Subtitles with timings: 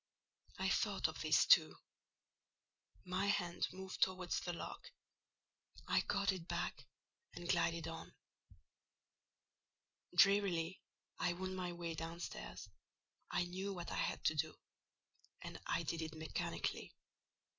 [0.57, 1.75] I thought of this too.
[3.05, 4.89] My hand moved towards the lock:
[5.87, 6.87] I caught it back,
[7.35, 8.11] and glided on.
[10.15, 10.81] Drearily
[11.19, 12.67] I wound my way downstairs:
[13.29, 14.55] I knew what I had to do,
[15.43, 16.95] and I did it mechanically.